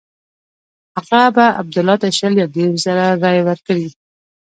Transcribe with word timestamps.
هغه 0.95 1.21
به 1.35 1.45
عبدالله 1.61 1.95
ته 2.01 2.07
شل 2.17 2.33
یا 2.41 2.47
دېرش 2.55 2.77
زره 2.85 3.05
رایې 3.23 3.41
ورکړي. 3.45 3.87